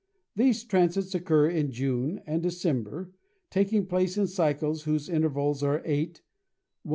[0.35, 3.11] These transits occur in June and December,
[3.51, 6.21] taking place in cycles whose intervals are 8, 105.